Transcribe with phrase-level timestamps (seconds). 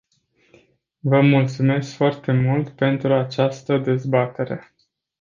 [0.99, 4.73] Vă mulțumesc foarte mult pentru această dezbatere.